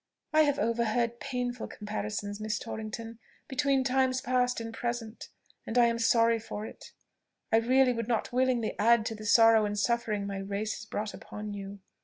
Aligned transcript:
"I 0.33 0.41
have 0.45 0.57
overheard 0.57 1.19
painful 1.19 1.67
comparisons, 1.67 2.39
Miss 2.39 2.57
Torrington, 2.57 3.19
between 3.47 3.83
times 3.83 4.19
past 4.19 4.59
and 4.59 4.73
present, 4.73 5.29
and 5.63 5.77
I 5.77 5.85
am 5.85 5.99
sorry 5.99 6.39
for 6.39 6.65
it. 6.65 6.93
I 7.53 7.57
really 7.57 7.93
would 7.93 8.07
not 8.07 8.33
willingly 8.33 8.73
add 8.79 9.05
to 9.05 9.13
the 9.15 9.27
sorrow 9.27 9.63
and 9.63 9.77
suffering 9.77 10.25
my 10.25 10.37
race 10.39 10.73
has 10.79 10.85
brought 10.87 11.13
upon 11.13 11.53
you. 11.53 11.81